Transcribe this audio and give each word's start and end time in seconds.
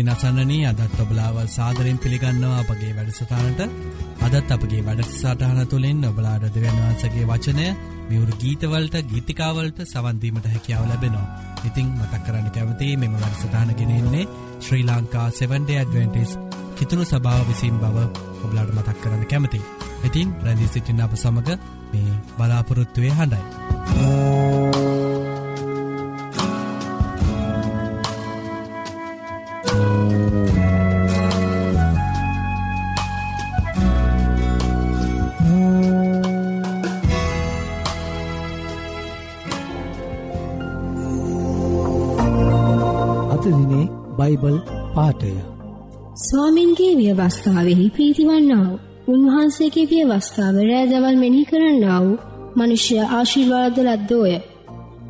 ඉතින් 0.00 0.10
අසන්නනී 0.10 0.64
අදත් 0.64 0.98
ඔබලාව 0.98 1.36
සාදරෙන් 1.46 1.98
පිළිගන්නවා 1.98 2.60
අපගේ 2.60 2.92
වැඩසටානට 2.96 3.60
අදත් 4.26 4.50
අපගේ 4.50 4.80
වැඩසටහන 4.80 5.60
තුළින් 5.66 6.00
ඔබලාඩ 6.02 6.46
දෙවන්වන්සගේ 6.46 7.26
වචනය 7.26 7.66
මියවරු 8.08 8.38
ගීතවලට 8.38 8.96
ගීතිකාවලට 9.04 9.84
සවන්දීමට 9.84 10.46
හැකියාව 10.46 10.88
ලැබෙනවා. 10.88 11.26
ඉතිං 11.64 11.92
මතක් 11.92 12.22
කරන්න 12.22 12.48
කැමති 12.50 12.96
මෙම 12.96 13.14
වැඩසටාන 13.14 13.74
ගෙනෙන්නේ 13.74 14.24
ශ්‍රී 14.60 14.84
ලංකා 14.84 15.28
7ඩ 15.34 15.70
ඇඩවෙන්ටිස් 15.74 16.32
කිතුුණු 16.76 17.04
සභාව 17.04 17.46
විසින් 17.48 17.76
බව 17.76 18.08
ඔබලාට 18.40 18.72
මතක් 18.72 18.98
කරන්න 19.02 19.26
කැමති. 19.26 19.60
ඉතින් 20.02 20.32
ප්‍රැදිී 20.34 20.72
සිටින්න 20.72 21.02
අප 21.02 21.14
සමඟ 21.14 21.56
මේ 21.92 22.18
බලාපොරොත්තුවය 22.36 23.12
හඬයි. 23.12 24.69
බයිබල් 44.40 44.56
පාටය 44.94 45.32
ස්වාමින්ගේ 46.18 46.94
ව්‍යවස්ථාවෙහි 46.96 47.86
ප්‍රීතිවන්නාව 47.88 48.70
උන්වහන්සේගේ 49.08 49.86
ව්‍යවස්ථාව 49.86 50.56
රෑදවල් 50.62 51.16
මෙනි 51.16 51.42
කරන්නාව 51.44 52.06
මනුෂ්‍ය 52.56 52.96
ආශිර්වාද 53.08 53.76
ලද්දෝය. 53.78 54.34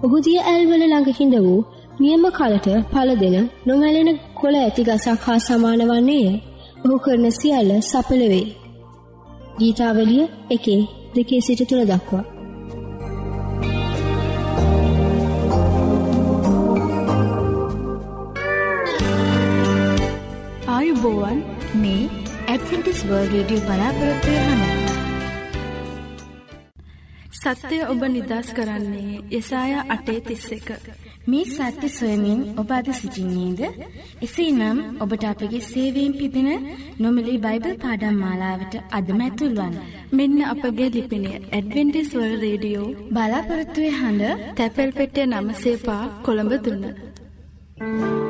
ඔහුදිය 0.05 0.39
ඇල්වල 0.43 0.83
ළඟ 0.83 1.09
හිඳ 1.11 1.35
වූ 1.39 1.61
නියම 2.01 2.25
කලට 2.31 2.69
පල 2.93 3.11
දෙන 3.15 3.37
නොමැලෙන 3.67 4.11
කොළ 4.35 4.57
ඇති 4.57 4.83
ගසක් 4.83 5.21
හා 5.25 5.39
සමාන 5.39 5.83
වන්නේය. 5.83 6.41
ඔහු 6.85 6.97
කරන 6.99 7.27
සියල්ල 7.33 7.71
සපලවේ. 7.83 8.47
ගීතාවලිය 9.59 10.25
එකේ 10.51 10.83
දෙකේ 11.15 11.41
සිට 11.41 11.63
තුළ 11.69 11.85
දක්වා. 11.85 12.40
ඇඩ්වෙන්ටිස් 22.71 23.01
වර්ල්ඩ් 23.05 23.33
රේඩියෝ 23.35 23.63
බලාපොරොත්තු 23.69 24.33
වෙන 24.35 24.61
සත්‍යය 27.39 27.81
ඔබ 27.85 28.03
නිදස් 28.07 28.51
කරන්නේ 28.57 29.19
යසාය 29.39 29.73
අටේ 29.95 30.21
තිස්ස 30.29 30.47
එක. 30.57 30.69
මේ 31.27 31.49
සත්‍ය 31.49 31.89
සොයමින් 31.89 32.41
ඔබ 32.61 32.71
අද 32.71 32.93
සිසිින්නේද. 32.93 33.61
එසේ 34.23 34.53
නම් 34.53 34.79
ඔබට 35.03 35.27
අපගේ 35.33 35.63
සේවීම් 35.63 36.15
පිදින 36.21 36.51
නොමිලි 36.99 37.37
බයිබල් 37.47 37.77
පාඩම් 37.85 38.23
මාලාවට 38.23 38.81
අදමැතුල්වන්. 38.99 39.75
මෙන්න 40.13 40.41
අපගේ 40.53 40.91
ලිපිනේ 40.95 41.43
ඇඩවෙන්ටිස්වල් 41.43 42.33
රේඩියෝ 42.45 42.89
බලාපොරත්තුවේ 43.15 43.95
හඬ 44.01 44.51
තැපැල් 44.57 44.99
පෙටේ 44.99 45.27
නම 45.29 45.55
සේපා 45.63 46.03
කොළඹ 46.25 46.53
දුන්න. 46.65 48.30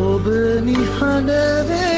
ඔබ 0.00 0.26
නිහඬවෙලා 0.62 1.91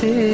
से 0.00 0.29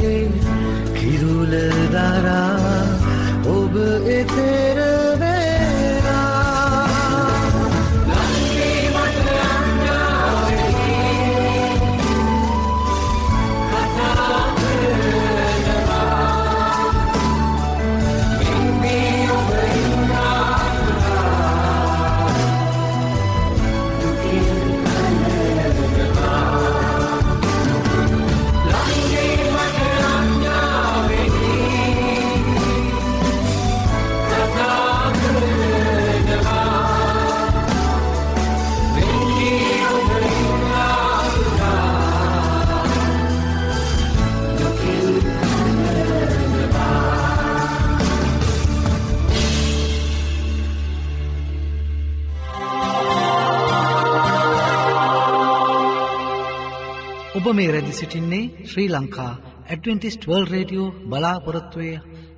ඔබ 57.47 57.55
මේ 57.55 57.67
රැදි 57.71 57.93
සිටින්නේ 57.93 58.65
Sri 58.69 58.87
Lanka 58.87 59.29
adventist 59.67 60.27
world 60.29 60.47
radio 60.49 60.87
බලාපොරොත්තුවය 61.11 61.91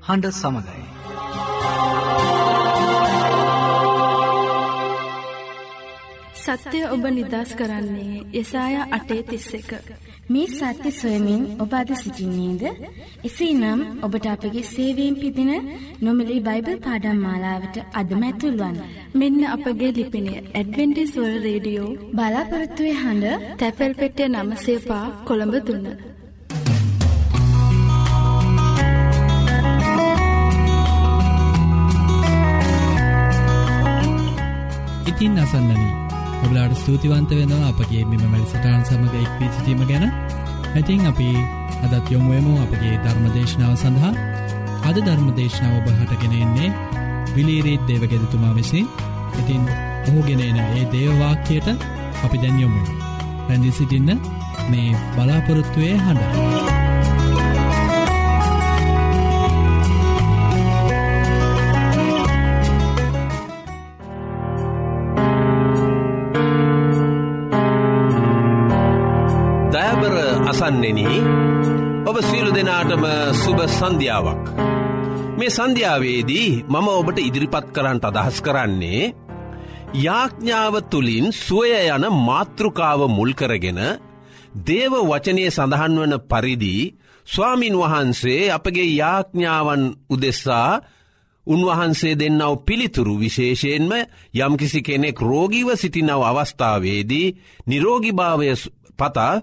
හඬ 0.07 0.33
සමඟයි. 0.33 0.83
සත්‍යය 6.39 6.85
ඔබ 6.87 7.03
නිදස් 7.09 7.51
කරන්නේ 7.59 8.23
යසාය 8.33 8.75
අටේ 8.89 9.23
තිස්ස 9.23 9.53
එක. 9.53 9.69
මේ 10.29 10.47
සත්‍ය 10.49 10.91
සොයමින් 10.91 11.41
ඔබ 11.59 11.71
අද 11.73 11.89
සිසිින්නේද? 11.93 12.63
එසේ 13.23 13.53
නම් 13.53 13.79
ඔබට 14.05 14.25
අපගේ 14.25 14.63
සේවීම් 14.65 15.15
පිදින 15.15 15.51
නොමලි 16.01 16.37
බයිබල් 16.39 16.77
පාඩම් 16.79 17.19
මාලාවට 17.25 17.75
අදමැතුල්වන්. 17.93 18.77
මෙන්න 19.13 19.41
අපගේ 19.47 19.91
ලිපිනය 19.91 20.33
ඇඩවෙන්ටිස්වල් 20.35 21.33
රේඩියෝ 21.45 21.97
බලාපොරොත්තුවේ 22.13 22.99
හඬ 23.01 23.57
තැපැල් 23.59 23.93
පෙටිය 23.95 24.29
නමසේපා 24.29 25.05
කොළඹ 25.27 25.55
තුන්න. 25.65 25.87
ඉතින් 35.09 35.35
අසන්නනී 35.37 36.08
ඔබලාට 36.43 36.75
ස්තුතිවන්ත 36.75 37.31
වෙනවා. 37.31 37.69
අපගේ 37.69 38.03
මෙම 38.05 38.23
මැලිසටාන් 38.25 38.85
සමඟ 38.85 39.15
එක්වී 39.17 39.49
සිටීම 39.49 39.81
ගැන. 39.85 40.05
ඇතින් 40.71 41.05
අපි 41.05 41.29
අදත් 41.85 42.11
යොමුුවමු 42.11 42.53
අපගේ 42.61 42.95
ධර්මදේශනාව 43.03 43.75
සඳහා. 43.75 44.13
අද 44.83 44.97
ධර්මදේශනාව 44.99 45.75
ඔබහටගෙන 45.81 46.33
එන්නේ 46.37 46.73
විලීරීත් 47.35 47.87
දේවගෙදතුමා 47.87 48.55
විසින්. 48.55 48.87
ඉතින් 49.39 49.63
ඔහුගෙනන 50.07 50.59
ඒ 50.59 50.85
දේවවාක්‍යයට 50.91 51.69
අපි 52.23 52.37
දැන් 52.37 52.59
යොමු 52.59 52.81
රැඳදි 53.47 53.71
සිටින්න 53.71 54.17
මේ 54.69 54.97
බලාපොරොත්තුවය 55.15 55.93
හඬ. 55.97 56.68
දෑබර 70.59 70.65
අසන්නෙන 70.65 70.99
ඔබ 72.03 72.17
සියලු 72.21 72.51
දෙනාටම 72.51 73.03
සුභ 73.33 73.63
සන්ධ්‍යාවක්. 73.69 74.43
මේ 75.37 75.49
සන්ධ්‍යාවේදී 75.49 76.63
මම 76.63 76.87
ඔබට 76.91 77.19
ඉදිරිපත් 77.19 77.67
කරන්නට 77.71 78.05
අදහස් 78.05 78.37
කරන්නේ 78.41 79.13
යාඥාව 79.95 80.75
තුළින් 80.83 81.31
සුවය 81.35 81.71
යන 81.87 82.05
මාතෘකාව 82.19 83.01
මුල්කරගෙන 83.07 83.79
දේව 84.67 84.93
වචනය 85.01 85.43
සඳහන් 85.47 85.95
වන 85.97 86.15
පරිදි 86.21 86.75
ස්වාමින් 87.27 87.75
වහන්සේ 87.75 88.51
අපගේ 88.51 88.89
යාඥාවන් 88.93 89.83
උදෙස්සා 90.09 90.81
උන්වහන්සේ 91.47 92.15
දෙන්නව 92.15 92.59
පිළිතුරු 92.65 93.15
විශේෂයෙන්ම 93.17 93.91
යම්කිසි 94.35 94.79
කෙනෙක් 94.81 95.17
රෝගීව 95.21 95.69
සිටිනව 95.73 96.21
අවස්ථාවේදී 96.21 97.35
නිරෝගිභාවය 97.67 98.47
පතා 98.99 99.33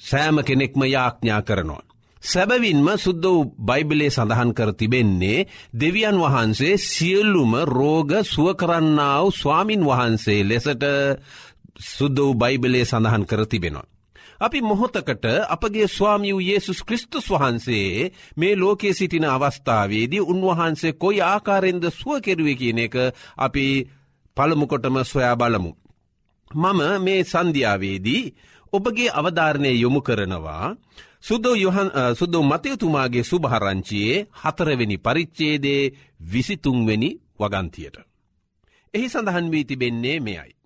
සෑම 0.00 0.36
කෙනෙක්ම 0.42 0.80
යාඥා 0.86 1.42
කරනවා. 1.42 1.86
සැබවින්ම 2.22 2.88
සුද්ද 2.96 3.24
වූ 3.24 3.40
බයිබිලේ 3.60 4.10
සඳහන් 4.10 4.50
කර 4.52 4.70
තිබෙන්නේ 4.74 5.46
දෙවියන් 5.74 6.18
වහන්සේ 6.18 6.76
සියල්ලුම 6.84 7.52
රෝග 7.68 8.10
සුවකරන්නාව 8.24 9.26
ස්වාමින් 9.32 9.82
වහන්සේ 9.84 10.40
ලෙසට 10.42 10.84
සුද්ද 11.88 12.16
වූ 12.18 12.34
බයිබිලේ 12.34 12.84
සඳහන් 12.84 13.24
කර 13.24 13.42
තිබෙනවා. 13.46 13.86
අපි 14.40 14.60
මොහොතකට 14.60 15.24
අපගේ 15.48 15.88
ස්වාමිය 15.88 16.32
වූ 16.32 16.40
යේසුස් 16.42 16.80
kristus 16.82 17.30
වහන්සේ 17.30 18.10
මේ 18.36 18.54
ලෝකයේ 18.54 18.92
සිටින 18.92 19.26
අවස්ථාවේදී 19.26 20.20
උන්වහන්සේ 20.22 20.92
කොයි 20.94 21.20
ආකාරෙන්ද 21.24 21.84
සුව 21.90 22.20
කෙරුවේ 22.20 22.56
කියන 22.56 22.78
එක 22.78 22.94
අපි 23.38 23.66
පළමුකොටම 24.36 24.96
සොයා 25.04 25.36
බලමු. 25.36 25.72
මම 26.50 26.80
මේ 27.00 27.20
සන්ධ්‍යාවේදී 27.24 28.24
ඔබගේ 28.72 29.10
අවධාරණය 29.10 29.70
යොමු 29.74 30.00
කරනවා 30.00 30.76
සුද්දෝ 31.20 32.42
මතයතුමාගේ 32.44 33.24
සුභහරංචියයේ 33.24 34.26
හතරවෙනි 34.42 34.98
පරිච්චේදේ 34.98 35.92
විසිතුන්වෙනි 36.22 37.10
වගන්තියට. 37.40 37.96
එහි 38.94 39.08
සඳහන් 39.08 39.50
වී 39.50 39.64
තිබෙන්නේ 39.64 40.20
මෙයයි. 40.20 40.56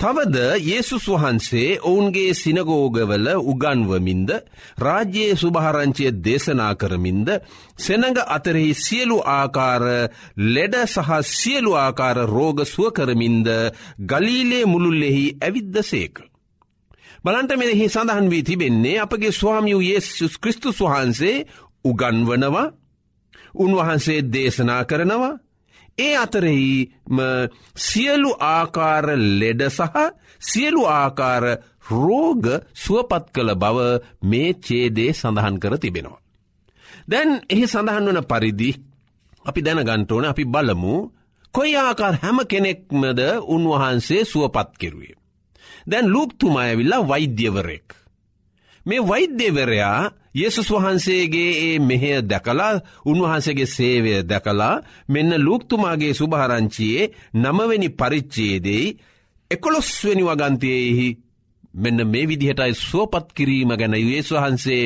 තවද 0.00 0.36
යේසුස් 0.60 1.06
වහන්සේ 1.06 1.78
ඔවුන්ගේ 1.82 2.34
සිනගෝගවල 2.34 3.28
උගන්වමින්ද 3.44 4.30
රාජ්‍යයේ 4.78 5.34
සුභහරංචිය 5.34 6.12
දේශනා 6.22 6.74
කරමින්ද 6.74 7.28
සෙනඟ 7.76 8.20
අතරෙහි 8.28 8.74
සියලු 8.76 9.18
ආකාර 9.28 9.84
ලෙඩ 10.48 10.74
සහ 10.84 11.10
සියලු 11.32 11.72
ආකාර 11.76 12.18
රෝග 12.26 12.62
සුව 12.64 12.92
කරමින්ද 12.92 13.48
ගලීලේ 14.06 14.64
මුළුල්ලෙහි 14.64 15.26
ඇවිද්ද 15.38 15.82
සේක. 15.82 16.27
බලන්ට 17.24 17.52
මෙෙහි 17.56 17.86
සඳහන් 17.88 18.30
වී 18.30 18.44
තිබෙන්නේ 18.44 18.98
අපගේ 18.98 19.32
ස්වාමියූ 19.32 19.82
යේසුස් 19.82 20.34
කෘස්තුස් 20.38 20.78
වහන්සේ 20.80 21.36
උගන්වනවා 21.84 22.66
උන්වහන්සේ 23.54 24.20
දේශනා 24.24 24.82
කරනවා 24.84 25.34
ඒ 25.98 26.14
අතරෙහිම 26.16 27.18
සියලු 27.78 28.30
ආකාර 28.48 29.06
ලෙඩ 29.40 29.62
සහ 29.68 29.96
සියලු 30.40 30.82
ආකාර 30.92 31.44
රෝග 31.92 32.44
සුවපත් 32.74 33.24
කළ 33.34 33.50
බව 33.54 33.78
මේ 34.22 34.50
චේදේ 34.60 35.10
සඳහන් 35.12 35.56
කර 35.58 35.74
තිබෙනවා. 35.76 36.22
දැන් 37.08 37.30
එහි 37.48 37.64
සඳහන් 37.66 38.08
වන 38.08 38.20
පරිදි 38.22 38.70
අපි 39.44 39.60
දැනගන්ටෝන 39.60 40.24
අපි 40.24 40.44
බලමු 40.46 40.94
කොයි 41.54 41.74
ආකාර 41.78 42.14
හැම 42.22 42.38
කෙනෙක්මද 42.46 43.20
උන්වහන්සේ 43.46 44.22
සුවපත් 44.24 44.70
කෙරුවේ. 44.78 45.17
දැන් 45.88 46.06
ලූක්තුමායවිල්ලා 46.06 47.08
වෛද්‍යවරෙක්. 47.08 47.88
මේ 48.86 49.00
වෛද්‍යවරයා 49.02 50.10
යෙසුස් 50.34 50.70
වහන්සේගේ 50.70 51.50
ඒ 51.62 51.78
මෙහෙය 51.80 52.22
දැකලා 52.22 52.72
උන්වහන්සේගේ 53.04 53.68
සේවය 53.68 54.12
දැකලා 54.24 54.74
මෙන්න 55.08 55.32
ලූක්තුමාගේ 55.38 56.12
සුභහරංචියයේ 56.14 57.10
නමවැනි 57.34 57.88
පරිච්චේදෙයි 57.90 58.96
එකොළොස්වනි 59.50 60.22
වගන්තයෙහි 60.24 61.08
මෙන්න 61.74 62.00
මේ 62.06 62.28
විදිහටයි 62.28 62.74
සුවපත් 62.80 63.26
කිරීම 63.34 63.70
ගැන 63.72 63.94
යේසු 63.96 64.34
වහන්සේ 64.36 64.84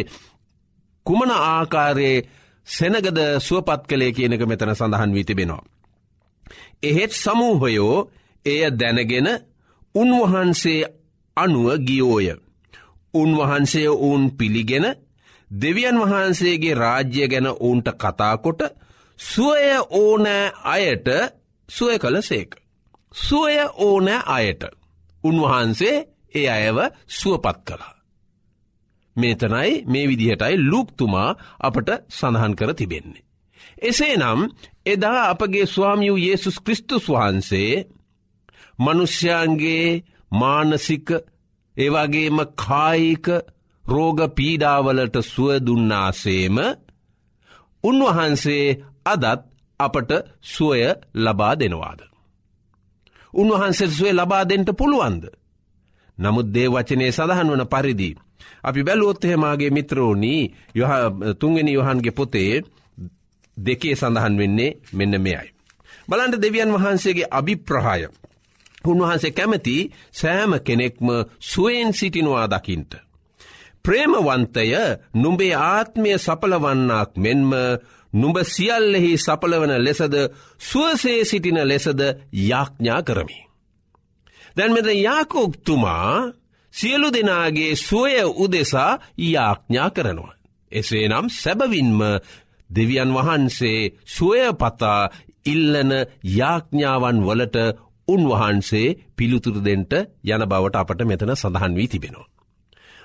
කුමන 1.07 1.31
ආකාරයේ 1.33 2.25
සෙනගද 2.67 3.19
සුවපත් 3.41 3.83
කළේ 3.89 4.13
කියනක 4.13 4.43
මෙතන 4.47 4.75
සඳහන් 4.75 5.15
වී 5.15 5.25
තිබෙනවා. 5.25 5.63
එහෙත් 6.83 7.13
සමූහයෝ 7.15 7.97
එය 8.45 8.61
දැනගෙන 8.73 9.29
උන්වහන්සේ 9.95 10.83
අනුව 11.37 11.69
ගියෝය. 11.79 12.29
උන්වහන්සේ 13.15 13.89
ඔවුන් 13.89 14.25
පිළිගෙන 14.31 14.87
දෙවියන් 15.51 15.97
වහන්සේගේ 16.01 16.75
රාජ්‍ය 16.75 17.29
ගැන 17.29 17.47
ඔවුන්ට 17.47 17.89
කතාකොට 17.95 18.61
සුවය 19.21 19.73
ඕනෑ 19.93 20.53
අයට 20.67 21.09
සුවය 21.69 21.97
කළ 21.99 22.19
සේක. 22.23 22.51
සුවය 23.15 23.57
ඕනෑ 23.79 24.23
අයට. 24.29 24.63
උන්වහන්සේ 25.25 25.97
ඒ 26.35 26.49
අයව 26.51 26.79
සුවපත් 27.09 27.59
කළා. 27.65 27.95
මේතනයි 29.17 29.85
මේ 29.87 30.09
විදිහටයි 30.09 30.57
ලූක්තුමා 30.61 31.31
අපට 31.59 31.89
සඳහන් 32.09 32.55
කර 32.55 32.75
තිබෙන්නේ. 32.75 33.25
එසේ 33.83 34.17
නම් 34.17 34.41
එදා 34.87 35.21
අපගේ 35.31 35.67
ස්වාමියූ 35.67 36.19
යේසුස් 36.19 36.57
කෘස්තුස් 36.61 37.05
වහන්සේ 37.09 37.73
මනුෂ්‍යයන්ගේ 38.85 40.03
මානසික 40.33 41.09
ඒවගේම 41.77 42.39
කායික 42.57 43.27
රෝග 43.85 44.19
පීඩාවලට 44.31 45.17
සුවදුන්නාසේම 45.25 46.57
උන්වහන්සේ 47.85 48.67
අදත් 49.05 49.43
අපට 49.81 50.11
සුවය 50.45 50.83
ලබා 51.17 51.55
දෙනවාද. 51.55 52.01
උන්වහන්සේ 53.35 53.89
සුවේ 53.89 54.13
ලබා 54.13 54.45
දෙන්ට 54.45 54.71
පුළුවන්ද. 54.73 55.25
නමුත් 56.19 56.47
දේ 56.47 56.69
වචනය 56.69 57.05
සඳහන් 57.09 57.51
වන 57.51 57.65
පරිදි. 57.67 58.11
අපි 58.63 58.81
බැලුවොත්තහෙමගේ 58.83 59.71
මිත්‍රෝනී 59.71 60.43
තුන්ගෙන 61.41 61.69
යොහන්ගේ 61.69 62.11
පොතේ 62.11 62.63
දෙකේ 63.57 63.95
සඳහන් 63.95 64.35
වෙන්නේ 64.39 64.77
මෙන්න 64.93 65.15
මෙයයි. 65.21 65.49
බලන්ට 66.09 66.37
දෙවියන් 66.37 66.75
වහන්සේගේ 66.75 67.31
අභිප්‍රහාය. 67.31 68.03
උන්වහන්සේ 68.85 69.31
කැමති 69.31 69.77
සෑම 70.13 70.53
කෙනෙක්ම 70.61 71.09
සුවෙන් 71.41 71.91
සිටිනවා 71.93 72.47
දකිින්ට. 72.49 72.93
ප්‍රේමවන්තය 73.85 74.67
නුඹේ 75.15 75.55
ආත්මය 75.67 76.11
සපලවන්නක් 76.19 77.11
මෙන්ම 77.17 77.51
නුඹ 78.13 78.37
සියල්ලෙහි 78.45 79.13
සපලවන 79.19 79.73
ලෙසද 79.79 80.15
සුවසේ 80.61 81.25
සිටින 81.25 81.59
ලෙසද 81.63 82.01
යාඥා 82.41 83.01
කරමි. 83.03 83.39
දැන් 84.57 84.73
මෙද 84.73 84.89
යාකෝක්තුමා 84.99 86.33
සියලු 86.75 87.09
දෙනාගේ 87.13 87.77
සුවය 87.79 88.23
උදෙසා 88.37 88.93
යාඥා 89.19 89.91
කරනවා. 89.91 90.35
එසේ 90.73 91.09
නම් 91.09 91.27
සැබවින්ම 91.33 92.01
දෙවියන් 92.71 93.11
වහන්සේ 93.15 93.93
සුවය 94.07 94.43
පතා 94.53 95.11
ඉල්ලන 95.45 95.93
යාඥාවන් 96.31 97.19
වලට 97.27 97.57
උන්වහන්සේ 98.09 98.97
පිළිතුරදෙන්ට 99.17 99.93
යන 100.27 100.45
බවට 100.45 100.77
අපට 100.77 101.05
මෙතන 101.05 101.35
සඳහන් 101.35 101.75
වී 101.75 101.89
තිබෙනවා. 101.89 102.27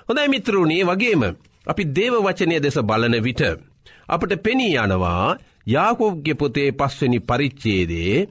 හොඳයි 0.08 0.28
මිත්‍රරුණේ 0.28 0.84
වගේම 0.84 1.22
අපි 1.66 1.82
දේව 1.90 2.14
වචනය 2.18 2.56
දෙස 2.58 2.78
බලන 2.80 3.14
විට. 3.20 3.42
අපට 4.06 4.32
පෙනී 4.38 4.76
යනවා 4.76 5.36
යාකෝග්‍ය 5.66 6.34
පොතේ 6.34 6.70
පස්වනි 6.72 7.18
පරිච්චේදේ 7.20 8.26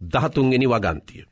දහතුන්ගෙන 0.00 0.64
වගන්තිය. 0.66 1.24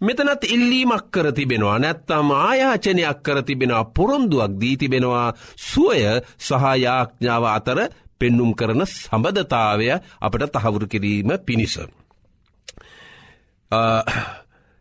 මෙතනත් 0.00 0.42
ඉල්ලීමක් 0.46 1.04
කර 1.10 1.26
තිබෙනවා 1.32 1.78
නැත්තම් 1.78 2.28
ආයාචනයක් 2.38 3.18
කර 3.22 3.38
තිබෙනවා 3.42 3.84
පොරොන්දුවක් 3.86 4.52
දී 4.60 4.76
තිබෙනවා 4.76 5.28
සුවය 5.62 6.02
සහයාඥාව 6.38 7.44
අතර 7.48 7.78
පෙන්නුම් 8.18 8.50
කරන 8.52 8.82
සබඳතාවය 8.86 9.88
අපට 10.20 10.42
තහවුරු 10.54 10.86
කිරීම 10.86 11.30
පිණිස. 11.40 11.76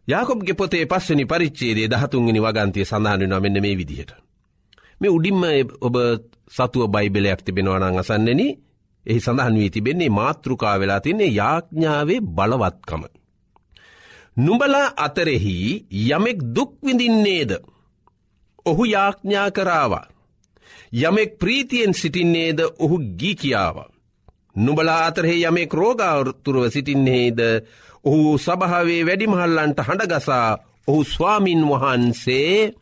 යාකොබ්ගේ 0.08 0.54
පොතේ 0.54 0.86
පස්සනි 0.86 1.26
පරිච්චේදේ 1.26 1.88
දහතුන්ගනි 1.88 2.40
වගන්තිය 2.40 2.86
සඳහන 2.86 3.30
නොමෙන්න 3.30 3.62
මේ 3.62 3.76
විදිහට. 3.76 4.12
මේ 5.02 5.10
උඩින්ම 5.10 5.44
ඔබ 5.82 5.96
සතුව 6.50 6.88
බයිබලයක් 6.90 7.42
තිබෙනවනං 7.42 8.00
අසන්නෙන 8.00 8.42
එහි 9.06 9.20
සඳහන් 9.20 9.56
වී 9.56 9.70
තිබෙන්නේ 9.70 10.10
මාතෘකා 10.12 10.80
වෙලා 10.80 11.00
තින්නේ 11.00 11.32
යාඥාවේ 11.32 12.22
බලවත්කම. 12.32 13.04
නුඹලා 14.38 14.88
අතරෙහි 14.98 15.56
යමෙක් 16.08 16.40
දුක්විඳින්නේද. 16.56 17.52
ඔහු 18.66 18.84
යාඥා 18.86 19.50
කරාවා. 19.52 20.08
යමෙක් 20.94 21.32
ප්‍රීතියෙන් 21.40 21.94
සිටින්නේද 21.94 22.60
ඔහු 22.80 22.98
ගී 23.18 23.36
කියාව. 23.36 23.78
නුබලා 24.56 25.06
අතරහේ 25.06 25.40
යමෙක් 25.42 25.74
රෝගාවතුරුව 25.74 26.70
සිටින්නේද 26.70 27.40
ඔහු 28.06 28.38
සභාවේ 28.38 29.02
වැඩිමහල්ලන්ට 29.06 29.80
හඬගසා 29.80 30.48
ඔහු 30.88 31.04
ස්වාමින් 31.06 31.62
වහන්සේ 31.64 32.74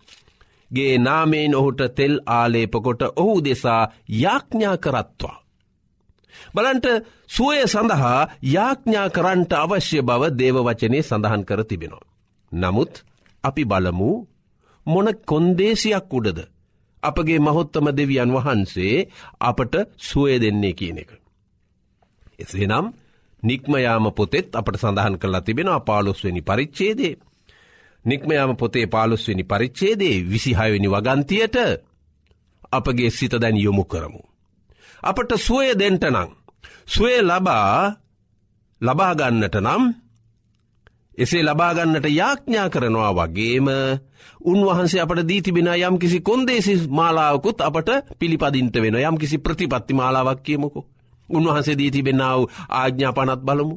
ගේ 0.72 0.94
නාමේන් 0.98 1.54
ඔහුට 1.56 1.82
තෙල් 1.96 2.16
ආලේපකොට 2.30 3.02
ඔහු 3.16 3.36
දෙසා 3.44 3.84
යාඥා 4.16 4.78
කරත්වා. 4.78 5.38
බලන්ට 6.54 6.88
සුවය 7.28 7.60
සඳහා 7.66 8.20
යාඥා 8.48 9.08
කරන්ට 9.10 9.52
අවශ්‍ය 9.56 10.00
බව 10.02 10.24
දේවවචනය 10.40 11.00
සඳහන් 11.02 11.44
කර 11.46 11.62
තිබෙනවා. 11.64 12.10
නමුත් 12.52 12.94
අපි 13.44 13.64
බලමු 13.66 14.12
මොන 14.86 15.08
කොන්දේසියක් 15.26 16.14
උඩද. 16.14 16.40
අපගේ 17.04 17.40
මහොත්තම 17.40 17.86
දෙවියන් 17.92 18.32
වහන්සේ 18.32 19.08
අපට 19.42 19.74
සුවය 20.00 20.36
දෙන්නේ 20.40 20.74
කියන 20.74 20.98
එක. 20.98 21.12
එසේනම් 22.40 22.86
නික්මයාම 23.44 24.06
පොතෙත් 24.12 24.50
අපට 24.52 24.76
සඳහන් 24.78 25.16
කරලා 25.18 25.42
තිබෙන 25.42 25.70
අපාලොස්වනි 25.70 26.42
පරිච්චේදේ. 26.42 27.16
නික්මයාම 28.06 28.56
පොතේ 28.56 28.86
පාලොස්වනි 28.88 29.44
පරිච්චේදේ 29.44 30.24
විසිහයවනි 30.24 30.88
වගන්තියට 30.88 31.58
අපගේ 32.72 33.10
සිත 33.10 33.34
දැන් 33.34 33.58
යොමු 33.58 33.84
කරමු. 33.84 34.22
අපට 35.04 35.32
සුවය 35.38 35.74
දෙන්ටනං. 35.74 36.30
සුවය 36.86 37.22
ලබා 37.22 37.96
ලබාගන්නට 38.82 39.56
නම් 39.58 39.84
එසේ 41.18 41.44
ලබාගන්නට 41.44 42.06
යාඥා 42.12 42.70
කරනවා 42.70 43.14
වගේම 43.14 43.68
උන්වහන්සේ 44.44 45.02
අපට 45.02 45.22
දීතිබෙන 45.24 45.70
යම් 45.70 45.98
කිසි 46.00 46.22
කොන්දේසි 46.22 46.74
මාලාවකුත් 46.90 47.62
අපට 47.62 47.90
පිළිපදින්ට 48.20 48.76
වෙන 48.76 48.98
යම් 48.98 49.18
කිසි 49.18 49.38
ප්‍රතිපත්ති 49.38 49.94
මාලාවක් 49.94 50.42
කියමුකෝ. 50.42 50.86
උන්වහන්සේ 51.32 51.76
දී 51.76 51.92
තිබෙන්නාව 51.92 52.42
ආඥා 52.72 53.14
පනත් 53.14 53.42
බලමු. 53.42 53.76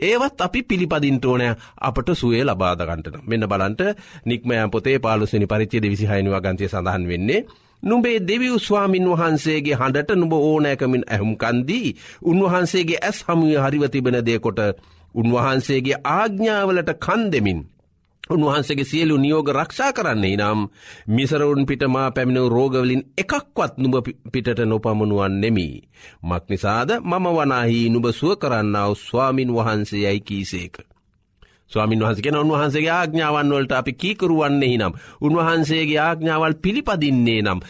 ඒවත් 0.00 0.40
අපි 0.40 0.60
පිළිපදින්ට 0.64 1.24
ඕනෑ 1.24 1.52
අපට 1.80 2.08
සුවේ 2.14 2.44
ලබාදගන්ටන 2.44 3.20
මෙන්න 3.24 3.46
බලන්ට 3.46 3.82
නික්මයම් 4.26 4.70
පොතේ 4.70 4.98
පාලුසනි 4.98 5.46
පරිච්චේද 5.46 5.86
විසිහයනිවා 5.86 6.40
ගන්තය 6.40 6.68
සඳහන් 6.68 7.06
වෙන්නේ. 7.06 7.44
නුඹේ 7.82 8.18
දෙවියු 8.20 8.58
ස්වාමින් 8.60 9.06
වහන්සේගේ 9.10 9.74
හඬට 9.74 10.10
නුඹ 10.14 10.34
ඕනෑකමින් 10.34 11.04
ඇහුම්කන්දී 11.08 11.94
උන්වහන්සේගේ 12.24 13.00
ඇස් 13.00 13.18
හමුවේ 13.24 13.60
හරිව 13.60 13.84
තිබෙන 13.88 14.18
දේකොට 14.22 14.60
උන්වහන්සේගේ 15.14 16.02
ආග්ඥාවලට 16.12 16.90
කන් 16.98 17.22
දෙමින් 17.30 17.60
උන්වහන්සේගේ 18.30 18.84
සියලු 18.84 19.16
නියෝග 19.16 19.48
රක්ෂා 19.50 19.92
කරන්නේ 19.92 20.36
නම් 20.36 20.60
මිසරවුන් 21.08 21.66
පිට 21.66 21.82
මා 21.86 22.08
පැමිණ 22.10 22.48
රෝගවලින් 22.48 23.02
එකක්වත් 23.16 23.74
නුබ 23.78 23.94
පිටට 24.32 24.60
නොපමණුවන් 24.62 25.34
නෙමී. 25.40 25.82
මක්නිසාද 26.22 26.90
මම 27.02 27.26
වනාහි 27.36 27.90
නුබ 27.90 28.06
සුව 28.12 28.38
කරන්නාව 28.38 28.94
ස්වාමින් 28.96 29.50
වහන්සේ 29.50 30.00
යැයි 30.00 30.20
කීසේක. 30.22 30.74
ස්වාමින් 31.66 32.00
වහන්සගෙන 32.00 32.36
උන්වහන්සේගේ 32.36 32.90
ආඥාවන් 32.90 33.50
වලට 33.50 33.72
අපි 33.72 33.92
කීකරුවන්නේ 33.94 34.76
නම් 34.78 34.94
උන්වහන්සේගේ 35.20 35.98
ආඥාවල් 35.98 36.54
පිළිපදින්නේ 36.56 37.42
නම් 37.42 37.60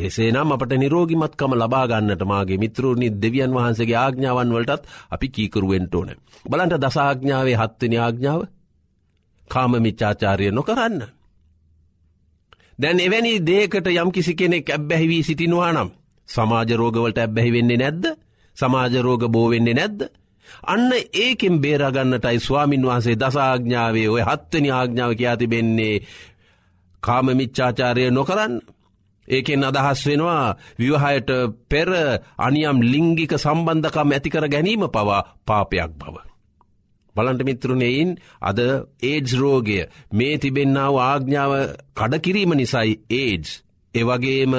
එසේ 0.00 0.30
නම් 0.32 0.52
අපට 0.52 0.72
නිරෝගිමත්කම 0.74 1.52
ලබාගන්නට 1.54 2.24
මාගේ 2.24 2.58
මිත්‍රූණනි 2.58 3.10
දෙවියන් 3.16 3.52
වහන්සේගේ 3.52 3.98
ආඥාවන් 3.98 4.54
වලටත් 4.54 4.88
අපි 5.10 5.28
කීකරුවෙන්ට 5.30 5.94
ඕන. 5.94 6.16
බලන්ට 6.46 6.80
දසාඥාවේ 6.80 7.56
හත්වනි 7.56 7.98
ආඥාව 7.98 8.48
කාම 9.50 9.72
මිච්චාචාරය 9.78 10.50
නොකරන්න. 10.50 10.98
දැන් 12.78 12.98
එවැනි 12.98 13.32
දේකට 13.42 13.86
යම් 13.92 14.10
කිසි 14.10 14.32
කෙනෙක් 14.34 14.66
ඇබ්බැහිවී 14.68 15.22
සිටිනවා 15.22 15.72
නම් 15.72 15.90
සමාජරෝගවලට 16.28 17.18
ඇබ්බැහි 17.18 17.52
වෙන්නේ 17.52 17.78
නැද්ද 17.78 18.04
සමාජරෝග 18.56 19.22
බෝවෙන්නේ 19.28 19.74
නැද්ද 19.74 20.00
අන්න 20.64 20.92
ඒකෙන් 21.14 21.56
බේරගන්නටයි 21.58 22.38
ස්වාමින් 22.38 22.82
වහන්සේ 22.82 23.16
දසාඥාවේ 23.16 24.08
ඔය 24.08 24.22
හත්වනි 24.22 24.70
ආඥාව 24.70 25.12
කියා 25.14 25.36
තිබෙන්නේ 25.36 25.94
කාම 27.02 27.26
මිච්චාචාරය 27.32 28.10
නොකරන්න. 28.10 28.54
ඒකෙන් 29.28 29.64
අදහස් 29.64 30.00
වෙනවා 30.06 30.56
විවහයට 30.78 31.30
පෙර 31.68 31.90
අනියම් 32.38 32.78
ලිංගික 32.84 33.32
සම්බන්ධකම් 33.34 34.08
ඇතිකර 34.10 34.44
ගැනීම 34.48 34.82
පවා 34.88 35.22
පාපයක් 35.46 35.92
බව. 35.92 36.29
බලන්ට 37.16 37.42
මිත්‍රුණෙයින් 37.44 38.10
අද 38.42 38.58
ඒජ් 39.02 39.28
රෝගය 39.36 39.80
මේ 40.12 40.38
තිබෙන්නාව 40.38 40.94
ආග්ඥාව 41.00 41.52
කඩකිරීම 41.94 42.54
නිසයි 42.54 43.00
ඒජ් 43.12 43.44
එවගේම 43.94 44.52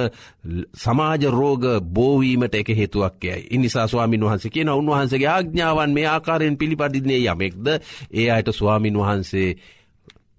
සමාජ 0.75 1.23
රෝග 1.29 1.63
බෝවීමට 1.83 2.55
එක 2.55 2.69
හේතුවක් 2.69 3.15
යයි. 3.21 3.47
ඉනිසා 3.49 3.87
ස්වාමින් 3.87 4.21
වහන්සේ 4.21 4.51
කියන 4.51 4.69
උන්වහන්සගේ 4.69 5.27
ආඥාවන් 5.27 5.93
මේ 5.93 6.07
ආකාරයෙන් 6.07 6.57
පිළිපදින්නේ 6.57 7.21
යමෙක්ද 7.25 7.67
ඒ 8.11 8.29
අයට 8.29 8.51
ස්වාමින් 8.51 8.95
වහන්සේ 8.95 9.55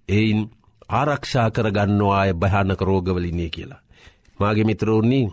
එයින් 0.09 0.51
ආරක්ෂා 0.91 1.51
කරගන්නවා 1.51 2.21
අය 2.21 2.33
භයානක 2.35 2.81
රෝගවලින්නේ 2.81 3.49
කියලා. 3.49 3.81
මාගේ 4.41 4.65
මිත්‍රෝන්නේ 4.65 5.33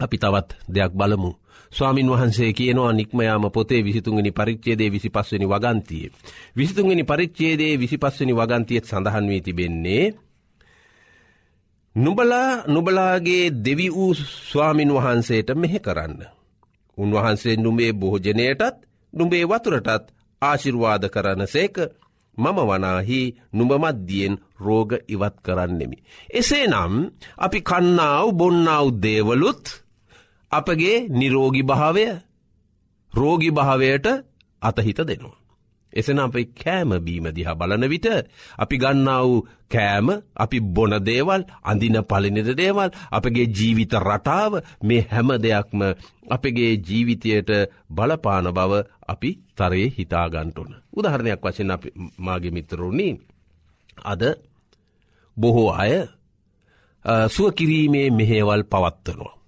අපි 0.00 0.16
තවත් 0.18 0.50
දෙයක් 0.68 0.92
බලමු. 0.92 1.32
ස්වාමින් 1.74 2.08
වහන්සේ 2.08 2.52
කියනවා 2.52 2.92
නික්මයාම 2.92 3.50
පොතේ 3.50 3.82
විසිතුන්ගනි 3.82 4.30
පරිච්චේදේ 4.32 4.90
විසි 4.90 5.10
පස්වනි 5.10 5.46
වගන්තිය. 5.46 6.10
විසිතුන්ගනි 6.56 7.04
පරිච්චේදේ 7.04 7.72
විසි 7.76 7.98
පස්වනි 7.98 8.32
වගන්තියත් 8.32 8.84
සඳහන් 8.84 9.28
වී 9.28 9.40
තිබෙන්නේ 9.40 10.04
නුබලා 11.96 12.50
නුබලාගේ 12.68 13.50
දෙවි 13.56 13.88
වූ 13.90 14.14
ස්වාමින් 14.14 14.90
වහන්සේට 14.90 15.54
මෙහෙ 15.54 15.78
කරන්න. 15.78 16.18
උන්වහන්සේ 16.98 17.56
නුඹේ 17.56 17.92
බෝජනයටත් 17.94 18.76
නුඹේ 19.12 19.44
වතුරටත් 19.44 20.04
ආශිර්වාද 20.42 21.04
කරන 21.08 21.46
සේක 21.48 21.76
මම 22.36 22.58
වනාහි 22.60 23.20
නුඹමත්දියෙන් 23.52 24.34
රෝග 24.58 24.90
ඉවත් 25.08 25.36
කරන්නෙමි. 25.42 25.98
එසේ 26.30 26.66
නම් 26.66 26.94
අපි 27.36 27.58
කන්නාව 27.62 28.26
බොන්නාව 28.32 28.86
දේවලුත් 28.96 29.83
අපගේ 30.54 30.96
නිරෝගි 31.10 31.62
භාවය 31.62 32.04
රෝගි 33.12 33.50
භාවයට 33.50 34.06
අතහිත 34.62 35.00
දෙනවා. 35.02 35.44
එසන 35.92 36.18
අපයි 36.18 36.44
කෑම 36.54 36.90
බීම 36.98 37.26
දිහා 37.28 37.54
බලන 37.54 37.84
විට 37.86 38.06
අපි 38.58 38.76
ගන්නා 38.76 39.20
වූ 39.22 39.38
කෑම 39.70 40.08
අපි 40.36 40.58
බොන 40.68 40.94
දේවල් 41.00 41.42
අඳින 41.62 41.98
පලිනිද 42.04 42.50
දේවල් 42.54 42.90
අපගේ 43.10 43.46
ජීවිත 43.48 43.94
රටාව 44.00 44.52
මේ 44.82 45.02
හැම 45.04 45.28
දෙයක්ම 45.38 45.80
අපගේ 46.28 46.72
ජීවිතයට 46.80 47.50
බලපාන 47.90 48.46
බව 48.50 48.72
අපි 49.08 49.30
තරයේ 49.56 49.88
හිතාගන්ටුන. 49.90 50.70
උදහරණයක් 50.92 51.40
වශයෙන් 51.42 51.70
අපි 51.70 51.88
මාගේ 52.18 52.50
මිත්‍රරුණි 52.50 53.08
අද 54.04 54.22
බොහෝ 55.36 55.70
අය 55.74 55.94
සුව 57.28 57.46
කිරීමේ 57.52 58.08
මෙහේවල් 58.10 58.62
පවත්වනවා. 58.64 59.43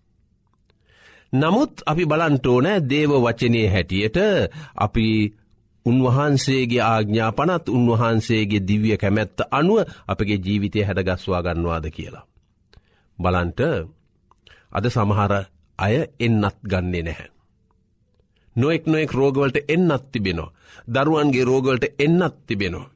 නමුත් 1.33 1.83
අපි 1.85 2.05
බලන්ටෝනෑ 2.05 2.81
දේව 2.83 3.11
වචනය 3.17 3.67
හැටියට 3.67 4.19
අපි 4.77 5.07
උන්වහන්සේගේ 5.87 6.83
ආග්ඥාපනත් 6.83 7.69
උන්වහන්සේගේ 7.69 8.61
දිවිය 8.61 8.97
කැමැත්ත 8.97 9.39
අනුව 9.51 9.79
අපගේ 10.07 10.39
ජීවිතය 10.39 10.81
හැඩගස්වා 10.83 11.43
ගන්නවාද 11.43 11.87
කියලා. 11.91 12.27
බලන්ට 13.19 13.61
අද 14.73 14.85
සමහර 14.87 15.33
අය 15.79 15.95
එන්නත් 16.19 16.59
ගන්නේ 16.63 17.03
නැහැ. 17.03 17.31
නොෙක් 18.57 18.83
නොෙක් 18.87 19.11
රෝගවලට 19.13 19.57
එන්නත් 19.69 20.05
තිබෙනවා. 20.13 20.55
දරුවන්ගේ 20.87 21.45
රෝගවලට 21.45 21.85
එන්නත් 21.99 22.37
තිබෙනවා. 22.47 22.91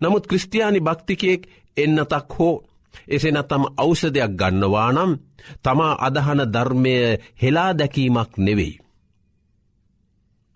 නමුත් 0.00 0.26
ක්‍රස්ටයානි 0.26 0.80
භක්තිකයෙක් 0.80 1.42
එන්නතක් 1.76 2.32
හෝ 2.32 2.54
එසේ 3.08 3.32
නත්තම 3.32 3.64
අවසදයක් 3.76 4.32
ගන්නවා 4.32 4.90
නම් 4.92 5.12
තමා 5.62 5.92
අදහන 6.00 6.40
ධර්මය 6.46 6.94
හෙලා 7.36 7.72
දැකීමක් 7.74 8.32
නෙවෙයි. 8.38 8.74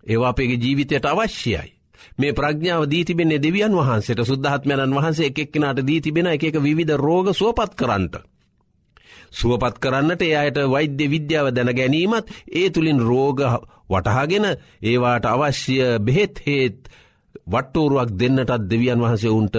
ඒවා 0.06 0.28
අපේගේ 0.28 0.58
ජීවිතයට 0.58 1.06
අවශ්‍යයි. 1.06 1.70
මේ 2.18 2.32
ප්‍රඥාව 2.32 2.82
දීතිබෙන්නේ 2.86 3.42
දෙවියන් 3.42 3.74
වහන්සේට 3.74 4.20
සුද්ධහත්මයණන් 4.22 4.94
වහන්සේ 4.94 5.26
එකක්කෙනට 5.28 5.86
දීතිබෙන 5.86 6.26
එක 6.28 6.44
විධ 6.58 6.94
රෝග 6.96 7.26
සුවපත් 7.32 7.74
කරන්නට. 7.74 8.14
සුවපත් 9.32 9.78
කරන්නට 9.78 10.22
එයට 10.22 10.58
වෛද්‍ය 10.66 11.06
විද්‍යාව 11.08 11.46
දැන 11.50 11.70
ගැනීමත් 11.72 12.32
ඒ 12.52 12.70
තුළින් 12.70 13.00
රෝග 13.00 13.40
වටහාගෙන 13.90 14.46
ඒවාට 14.82 15.24
අවශ්‍ය 15.26 15.78
බෙහෙත් 16.00 16.42
හේත් 16.46 16.88
වට්ටෝරුවක් 17.46 18.10
දෙන්නටත් 18.12 18.68
දෙවියන් 18.70 19.00
වහන්සේ 19.00 19.30
උන්ට 19.30 19.56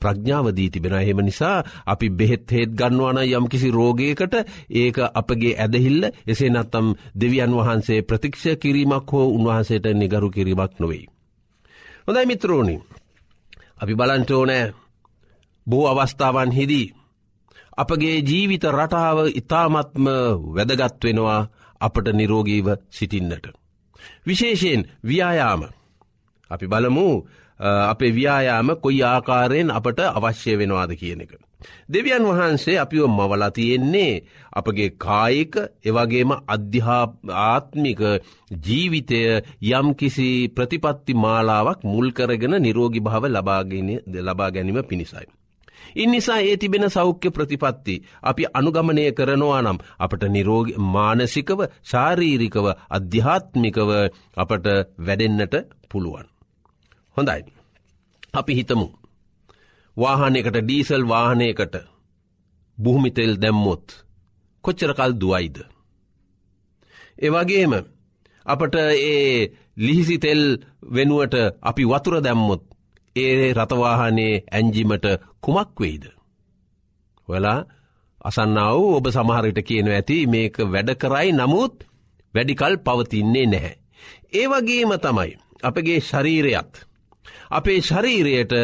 ප්‍රඥාවදී 0.00 0.70
තිබෙන 0.70 0.96
හෙම 0.98 1.20
නිසා 1.20 1.64
අපි 1.86 2.10
බෙහෙත් 2.10 2.50
හේත් 2.50 2.70
ගන්නවන 2.70 3.18
යම් 3.18 3.46
කිසි 3.46 3.70
රෝගයකට 3.70 4.34
ඒක 4.70 4.96
අපගේ 5.14 5.54
ඇදහිල්ල 5.56 6.02
එසේ 6.26 6.50
නත්තම් 6.50 6.86
දෙවියන් 7.14 7.52
වහන්සේ 7.52 8.02
ප්‍රතික්ෂ 8.02 8.44
කිරීමක් 8.56 9.12
හෝ 9.12 9.26
උන්වහන්සේට 9.28 9.86
නිගරු 9.94 10.30
කිරීමක් 10.30 10.72
නොවෙයි. 10.78 11.06
හොඳයි 12.06 12.26
මිත්‍රෝණි 12.26 12.76
අපි 13.76 13.94
බලන්ටෝනෑ 13.94 14.72
බෝ 15.66 15.84
අවස්ථාවන් 15.88 16.50
හිදී. 16.50 16.92
අපගේ 17.76 18.16
ජීවිත 18.20 18.64
රටාව 18.66 19.18
ඉතාමත්ම 19.34 20.06
වැදගත් 20.54 21.04
වෙනවා 21.04 21.40
අපට 21.80 22.06
නිරෝගීව 22.12 22.66
සිටින්නට. 22.90 23.46
විශේෂයෙන් 24.26 24.82
ව්‍යයාම 25.04 25.62
අපි 26.50 26.66
බලමු 26.66 27.08
අපේ 27.60 28.12
ව්‍යයාම 28.12 28.68
කොයි 28.76 29.02
ආකාරයෙන් 29.04 29.70
අපට 29.70 30.00
අවශ්‍ය 30.10 30.56
වෙනවාද 30.56 30.92
කියන 30.92 31.20
එක. 31.20 31.32
දෙවියන් 31.88 32.24
වහන්සේ 32.24 32.76
අපිව 32.78 33.06
මවලා 33.08 33.50
තියෙන්නේ 33.50 34.22
අපගේ 34.52 34.90
කායික 34.98 35.56
එවගේම 35.84 36.32
අධ්‍යාත්මික 36.48 38.02
ජීවිතය 38.60 39.20
යම් 39.70 39.88
කිසි 39.94 40.28
ප්‍රතිපත්ති 40.50 41.14
මාලාවක් 41.16 41.80
මුල් 41.84 42.12
කරගෙන 42.12 42.54
නිරෝගි 42.58 43.00
භාව 43.00 43.24
ලබාගෙන 43.28 43.90
ලබා 44.20 44.50
ගැනීම 44.50 44.82
පිණිසයි. 44.84 45.26
ඉන් 45.94 46.10
නිසා 46.10 46.40
ඒ 46.42 46.56
තිබෙන 46.56 46.86
සෞඛ්‍ය 46.90 47.30
ප්‍රතිපත්ති 47.30 47.96
අපි 48.22 48.50
අනුගමනය 48.54 49.04
කරනවා 49.12 49.60
නම් 49.62 49.78
අපට 49.98 50.22
නිරෝග 50.28 50.68
මානසිකව 50.92 51.60
ශාරීරිකව 51.84 52.66
අධ්‍යාත්මිකව 52.90 53.90
අපට 54.36 54.66
වැඩෙන්න්නට 55.00 55.54
පුළුවන්. 55.90 56.35
හොඳයි. 57.16 57.42
අපි 58.32 58.52
හිතමු. 58.54 58.86
වාහනයකට 59.96 60.56
ඩීසල් 60.56 61.04
වාහනයකට 61.04 61.76
බුහමිතෙල් 62.78 63.32
දැම්මොත් 63.36 64.04
කොච්චරකල් 64.64 65.12
දුවයිද. 65.14 65.56
ඒවගේම 67.18 67.72
අපට 68.46 68.74
ඒ 68.74 69.52
ලිහිසි 69.76 70.18
තෙල් 70.18 70.42
වෙනුවට 70.88 71.34
අපි 71.62 71.84
වතුර 71.84 72.16
දැම්මොත් 72.20 72.62
ඒ 73.16 73.52
රතවාහනේ 73.54 74.44
ඇන්ජිමට 74.48 75.06
කුමක් 75.40 75.80
වෙයිද. 75.80 76.04
වෙලා 77.28 77.60
අසන්නාව 78.20 78.80
ඔබ 78.90 79.06
සමහරට 79.08 79.58
කියන 79.62 79.88
ඇති 79.88 80.18
මේක 80.26 80.56
වැඩ 80.66 80.90
කරයි 80.94 81.32
නමුත් 81.32 81.74
වැඩිකල් 82.34 82.76
පවතින්නේ 82.78 83.46
නැහැ. 83.46 83.74
ඒවගේම 84.32 84.92
තමයි 84.98 85.32
අපගේ 85.62 86.00
ශරීරයත් 86.00 86.85
අපේ 87.50 87.80
ශරීරයට 87.80 88.54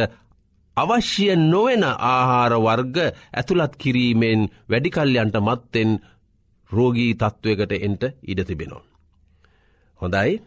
අවශ්‍ය 0.77 1.27
නොවෙන 1.45 1.85
ආහාර 1.85 2.53
වර්ග 2.59 2.97
ඇතුළත් 3.33 3.75
කිරීමෙන් 3.77 4.41
වැඩිකල්යන්ට 4.69 5.37
මත්තෙන් 5.41 5.91
රෝගී 6.71 7.13
තත්ත්වයකට 7.15 7.73
එන්ට 7.79 8.03
ඉඩ 8.25 8.41
තිබෙනවා. 8.45 8.85
හොඳයි 10.01 10.41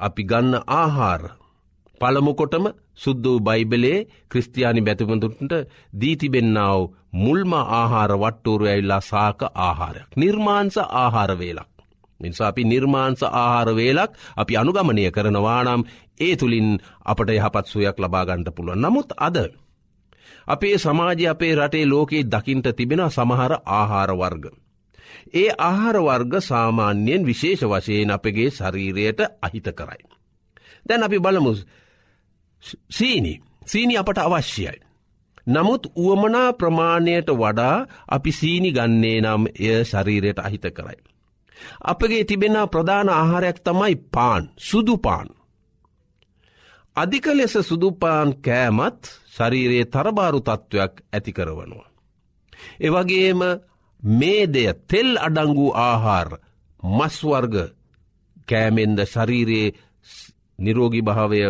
අපි 0.00 0.22
ගන්න 0.24 0.54
ආහාර 0.74 1.22
පළමුකොටම 2.00 2.66
සුද්ද 2.94 3.24
වූ 3.24 3.40
බයිබලේ 3.40 3.98
ක්‍රස්තියානි 4.28 4.82
බැතිමතුන්ට 4.82 5.54
දීතිබෙන්නාව 6.00 6.80
මුල්ම 7.14 7.52
ආහාර 7.54 8.12
වට්ටෝරු 8.14 8.66
ඇල්ලා 8.66 9.00
සාක 9.02 9.40
ආහාරයක්. 9.58 10.08
නිර්මාන්ස 10.16 10.76
ආහාරවේලක්. 10.78 11.70
නිසා 12.20 12.48
අපි 12.48 12.62
නිර්මාන්ස 12.64 13.22
ආහාරවේලක් 13.22 14.10
අපි 14.36 14.52
අනුගමනය 14.56 15.04
කරනවානම් 15.10 15.82
ඒ 16.20 16.36
තුළින් 16.36 16.68
අපට 17.04 17.30
යහපත් 17.30 17.66
සුවයක් 17.66 17.98
ලබාගන්ට 17.98 18.54
පුළුවන්. 18.54 18.80
නමුත් 18.80 19.12
අද. 19.18 19.36
අපේ 20.46 20.76
සමාජ 20.76 21.26
අපේ 21.26 21.54
රටේ 21.54 21.86
ලෝකයේ 21.86 22.24
දකිින්ට 22.24 22.68
තිබෙන 22.76 23.02
සමහර 23.08 23.52
ආහාර 23.66 24.10
වර්ග. 24.12 24.44
ඒ 25.34 25.50
ආහාර 25.58 25.96
වර්ග 25.98 26.32
සාමාන්‍යයෙන් 26.40 27.26
විශේෂ 27.26 27.62
වශයෙන් 27.62 28.10
අපගේ 28.10 28.50
ශරීරයට 28.50 29.20
අහිත 29.42 29.68
කරයි. 29.74 30.04
දැන් 30.88 31.02
අපි 31.02 31.18
බලමු 31.18 31.52
සීනි 32.90 33.34
සීනි 33.66 33.94
අපට 33.96 34.18
අවශ්‍යයි. 34.18 34.78
නමුත් 35.46 35.82
උවමනා 35.96 36.52
ප්‍රමාණයට 36.52 37.28
වඩා 37.32 37.86
අපි 38.08 38.30
සීනි 38.32 38.70
ගන්නේ 38.72 39.20
නම් 39.20 39.42
එය 39.60 39.84
ශරීරයට 39.84 40.38
අහිත 40.38 40.66
කරයි. 40.72 40.98
අපගේ 41.82 42.24
තිබෙන 42.24 42.56
ප්‍රධාන 42.68 43.08
ආහාරයක් 43.10 43.58
තමයි 43.58 43.94
පාන් 44.12 44.42
සුදුපාන්. 44.58 45.28
අධික 46.96 47.26
ලෙස 47.28 47.54
සුදුපාන් 47.60 48.34
කෑමත් 48.38 49.00
ශරීරයේ 49.30 49.84
තරබාරු 49.86 50.40
තත්ත්වයක් 50.40 50.92
ඇති 51.12 51.32
කරවනවා. 51.32 51.88
එවගේම 52.80 53.40
මේ 54.02 54.46
දෙය 54.46 54.68
තෙල් 54.84 55.10
අඩංගු 55.18 55.66
ආහාර 55.76 56.28
මස්වර්ග 56.82 57.54
කෑමෙන්ද 58.48 58.98
ශරීරයේ 59.04 59.74
නිරෝගි 60.58 61.02
භාවය 61.02 61.40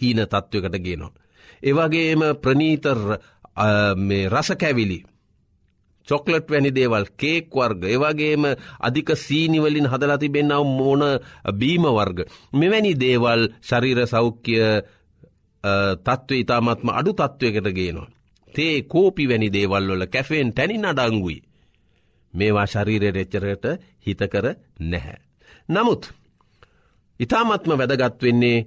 හීන 0.00 0.20
තත්ත්වකට 0.22 0.76
ගේනවා. 0.78 1.12
ඒවගේම 1.62 2.20
ප්‍රනීතර් 2.36 3.00
රසකැවිලි 4.28 4.98
චොක්ලට් 6.08 6.50
වැනි 6.50 6.70
දේවල් 6.70 7.06
කේක් 7.16 7.48
වර්ග 7.50 7.82
ඒවගේම 7.86 8.44
අධික 8.80 9.08
සීනිවලින් 9.16 9.86
හදලා 9.86 10.18
තිබෙන්න්නව 10.18 10.66
මෝන 10.70 11.02
බීම 11.52 11.84
වර්ග. 11.90 12.18
මෙවැනි 12.52 12.92
දේවල් 12.96 13.48
ශරීර 13.62 14.06
සෞඛ්‍ය 14.06 14.58
තත්ත්ව 16.04 16.34
ඉතාමත්ම 16.34 16.88
අඩු 16.90 17.12
තත්ත්වයකට 17.12 17.68
ගේනවා. 17.70 18.12
තේ 18.54 18.82
කෝපි 18.84 19.24
වැනි 19.26 19.48
දේවල්වල 19.50 20.06
කැෆෙන් 20.06 20.52
තැනින් 20.52 20.84
අඩංගුයි. 20.84 21.42
මේවා 22.34 22.66
ශරීරයට 22.66 23.16
එච්චරට 23.16 23.64
හිතකර 24.00 24.46
නැහැ. 24.82 25.18
නමුත් 25.68 26.02
ඉතාමත්ම 27.20 27.70
වැදගත් 27.72 28.22
වෙන්නේ 28.22 28.66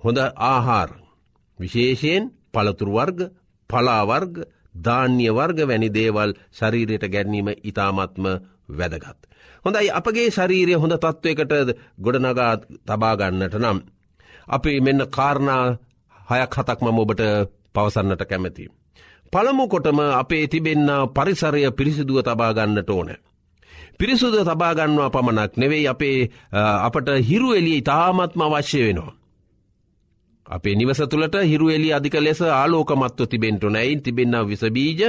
හොඳ 0.00 0.18
ආහාර 0.46 0.90
විශේෂයෙන් 1.58 2.30
පළතුරු 2.52 2.92
වර්ග 2.92 3.18
පලාවර්ග 3.70 4.34
ධාන්‍ය 4.80 5.28
වර්ග 5.30 5.58
වැනි 5.64 5.88
දේවල් 5.90 6.30
ශරීරයට 6.52 7.04
ගැනීම 7.08 7.48
ඉතාමත්ම 7.62 8.24
වැදගත්. 8.70 9.20
හොඳයි 9.64 9.90
අපගේ 9.90 10.28
ශරීරය 10.30 10.74
හොඳ 10.74 10.94
තත්ත්වයකට 10.94 11.52
ගොඩනගා 11.98 12.52
තබාගන්නට 12.86 13.54
නම්. 13.56 13.78
අපි 14.48 14.80
මෙන්න 14.80 15.06
කාරණා 15.08 15.64
හයක් 16.28 16.52
හතක්ම 16.54 16.86
ඔබට 16.94 17.22
පවසන්නට 17.74 18.22
කැමැති. 18.24 18.64
පළමුකොටම 19.32 19.98
අපේ 20.14 20.44
තිබෙන්න 20.46 20.90
පරිසරය 21.10 21.62
පිරිසිදුව 21.72 22.18
තබාගන්නට 22.22 22.90
ඕන. 22.90 23.10
පිරිසුද 23.98 24.34
තබාගන්නවා 24.40 25.10
පමණක් 25.10 25.52
නෙවෙයි 25.56 25.88
අපේ 25.88 26.18
අපට 26.80 27.08
හිරු 27.20 27.48
එලිය 27.52 27.78
ඉතාමත්ම 27.78 28.40
අවශ්‍ය 28.42 28.80
වෙනවා. 28.80 29.12
අපේ 30.46 30.74
නිවස 30.74 31.00
තුළට 31.04 31.36
හිරු 31.42 31.68
එලි 31.68 31.92
අධික 31.92 32.14
ලෙස 32.16 32.40
ආලෝකමත්ව 32.42 33.26
තිබෙන්ටු 33.26 33.68
නැයින් 33.68 34.02
තිබෙන්න්න 34.02 34.48
විසබීජ 34.48 35.02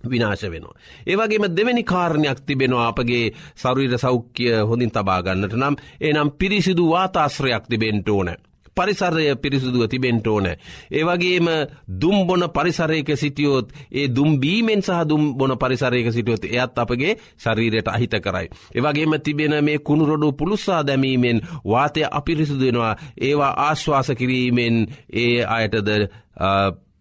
විනාශ 0.00 0.44
වෙනවා. 0.44 0.74
ඒවගේම 1.06 1.44
දෙවැනි 1.50 1.84
කාරණයක් 1.84 2.40
තිබෙනවා 2.40 2.88
අපගේ 2.88 3.24
සරුීර 3.56 3.98
සෞඛ්‍ය 3.98 4.44
හොඳින් 4.62 4.90
තබාගන්නට 4.90 5.54
නම් 5.54 5.76
එනම් 6.00 6.30
පිරිසිදු 6.32 6.90
වාතාශ්‍රයක් 6.90 7.64
තිබෙන්ට 7.68 8.08
ඕනෑ. 8.08 8.38
පරිසරය 8.76 9.36
පිරිසුදුව 9.36 9.88
තිබෙන්ට 9.88 10.26
ඕන. 10.26 10.46
ඒවගේම 10.90 11.46
දුම්බොන 11.90 12.48
පරිසරයක 12.50 13.08
සිටියෝත් 13.14 13.72
ඒ 13.90 14.08
දුම්බීමෙන් 14.08 14.82
සහ 14.82 15.04
දුම්බොන 15.04 15.56
පරිසරයක 15.56 16.06
සිටියොත් 16.08 16.44
එයත් 16.46 16.78
අපගේ 16.78 17.16
ශරීරයට 17.36 17.88
අහිත 17.88 18.14
කරයි. 18.18 18.48
ඒවගේම 18.74 19.20
තිබෙන 19.20 19.54
මේ 19.60 19.78
කුණුරොඩු 19.80 20.32
පුළුස්සා 20.34 20.82
දැමීමෙන් 20.82 21.40
වාතය 21.64 22.02
අපිරිසුදුවෙනවා 22.10 22.96
ඒවා 23.18 23.52
ආශ්වාස 23.58 24.08
කිරීමෙන් 24.12 24.86
ඒ 25.14 25.44
අයටද 25.46 25.88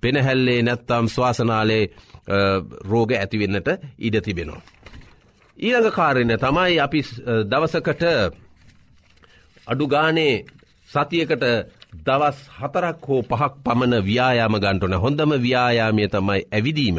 පෙනහැල්ලේ 0.01 0.61
නැත්තම් 0.61 1.07
ශ්වාසනාලේ 1.07 1.85
රෝග 2.83 3.11
ඇතිවෙන්නට 3.13 3.67
ඉඩ 3.99 4.15
තිබෙනවා. 4.21 4.61
ඊළඟ 5.57 5.91
කාරණ 5.91 6.33
තමයි 6.37 6.79
අපි 6.79 7.01
දවසකට 7.45 8.03
අඩුගානේ 9.67 10.45
සතියකට 10.93 11.43
දවස් 12.05 12.39
හතරක් 12.59 13.01
හෝ 13.07 13.21
පහක් 13.23 13.53
පමණ 13.65 14.01
ව්‍යයාම 14.01 14.55
ගන්ටන 14.57 14.95
හොඳම 14.97 15.31
ව්‍යයාමය 15.39 16.07
තමයි 16.07 16.41
ඇවිදීම. 16.51 16.97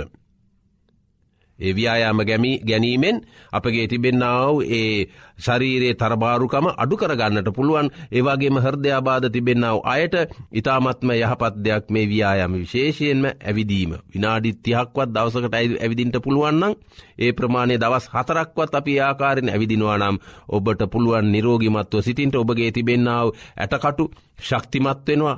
ඒ 1.58 1.72
ව්‍යයාම 1.72 2.18
ගැමි 2.26 2.52
ගැනීමෙන් 2.68 3.16
අපගේ 3.52 3.86
තිබෙන්නාව 3.86 4.56
ඒ 4.70 5.06
ශරීරයේ 5.38 5.94
තරබාරුකම 5.94 6.66
අඩු 6.74 6.96
කරගන්නට 6.96 7.50
පුළුවන්. 7.50 7.90
ඒවාගේම 8.10 8.58
හර්දයාබාධ 8.58 9.28
තිබෙන්නාව 9.28 9.80
අයට 9.84 10.14
ඉතාමත්ම 10.52 11.10
යහපත් 11.12 11.54
දෙයක් 11.58 11.90
මේ 11.90 12.06
ව්‍යයාම 12.06 12.52
විශේෂයෙන්ම 12.54 13.24
ඇවිදීම. 13.24 13.92
විනාඩිත්‍යයක්වත් 14.06 15.10
දවසකට 15.10 15.54
ඇවිදින්ට 15.54 16.16
පුළුවන්නම් 16.18 16.74
ඒ 17.18 17.32
ප්‍රමාණය 17.32 17.78
දවස් 17.78 18.08
හතරක්වත් 18.08 18.74
අපි 18.74 19.00
ආකාරෙන් 19.00 19.48
ඇවිදිනවා 19.48 19.98
නම් 19.98 20.16
ඔබට 20.48 20.80
පුළුවන් 20.86 21.32
නිරෝගිමත්ව 21.32 22.00
සිටින්ට 22.00 22.36
ඔබගේ 22.36 22.70
තිබෙන්නාව 22.72 23.28
ඇටකටු 23.56 24.10
ශක්තිමත් 24.38 25.06
වෙනවා. 25.06 25.36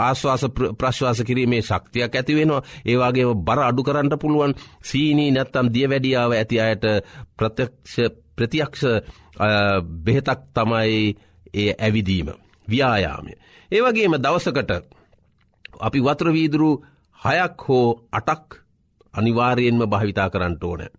ආශ්වාස 0.00 0.44
ප්‍රශ්වාස 0.78 1.22
කිරීමේ 1.22 1.62
ශක්තියක් 1.62 2.14
ඇතිවෙනවා 2.14 2.62
ඒවාගේ 2.84 3.34
බර 3.36 3.60
අඩු 3.60 3.82
කරන්නට 3.82 4.18
පුළුවන්. 4.18 4.54
සීනී 4.82 5.30
නැත්තම් 5.30 5.66
දිය 5.74 5.86
වැඩියාව 5.86 6.32
ඇති 6.32 6.60
අයට 6.60 6.84
ප්‍රතියක්ෂ 7.36 8.25
බෙහෙතක් 10.04 10.40
තමයි 10.54 11.16
ඒ 11.54 11.74
ඇවිදීම 11.78 12.28
ව්‍යයාමය. 12.68 13.32
ඒවගේම 13.70 14.14
දවසකට 14.18 14.70
අපි 15.80 16.00
වත්‍රවීදුරු 16.00 16.70
හයක් 17.18 17.66
හෝ 17.68 17.88
අටක් 18.12 18.60
අනිවාර්යෙන්ම 19.14 19.82
භාවිතා 19.86 20.30
කරන්නට 20.30 20.64
ඕනෑ. 20.64 20.90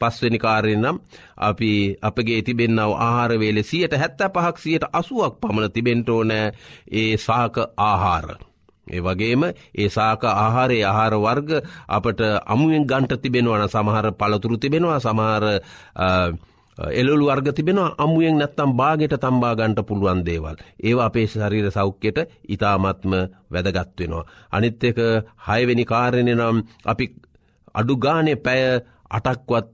පස්වෙනි 0.00 0.38
කාරයෙන් 0.38 0.80
නම් 0.80 0.96
අපි 1.38 1.70
අපගේ 2.02 2.42
තිබෙන්න්නව 2.42 2.92
ආහාරවේල 2.98 3.62
සියට 3.62 3.94
හැත්ත 3.94 4.22
පහක් 4.28 4.56
සියට 4.58 4.84
අසුවක් 4.92 5.34
පමණ 5.40 5.72
තිබෙන්ටෝ 5.72 6.22
නෑ 6.24 6.52
ඒ 6.92 7.16
සාක 7.18 7.56
ආහාර. 7.78 8.26
ඒ 8.86 9.00
වගේම 9.00 9.42
ඒ 9.44 9.88
සාක 9.88 10.24
ආහාරයේ 10.26 10.84
ආහාර 10.84 11.14
වර්ග 11.16 11.50
අපට 11.88 12.20
අමුවෙන් 12.46 12.84
ගන්ට 12.84 13.20
තිබෙනවන 13.22 13.68
සමහර 13.68 14.06
පළතුරු 14.14 14.56
තිබෙනවා 14.58 15.00
සමහර 15.00 15.44
එලොලු 16.78 17.26
වර්ග 17.26 17.52
තිබෙනවා 17.52 17.94
අමුවෙන් 17.98 18.38
නැත්තම් 18.38 18.72
බාගෙට 18.76 19.14
තම්බා 19.20 19.54
ගන්ට 19.54 19.86
පුළුවන් 19.86 20.24
දේවල්. 20.26 20.56
ඒවා 20.82 21.06
අපේ 21.06 21.26
ශරීර 21.26 21.70
සෞඛ්‍යයට 21.70 22.18
ඉතාමත්ම 22.48 23.12
වැදගත්වෙනවා. 23.52 24.24
අනිත් 24.52 24.84
එක 24.84 24.98
හයවෙනි 25.48 25.84
කාරණය 25.84 26.34
නම් 26.34 26.56
අපි 26.84 27.06
අඩුගානය 27.74 28.36
පැය 28.36 28.62
අටක්වත් 29.10 29.68